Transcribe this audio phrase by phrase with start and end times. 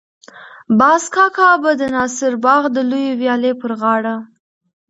[0.79, 4.15] باز کاکا به د ناصر باغ د لویې ويالې پر غاړه.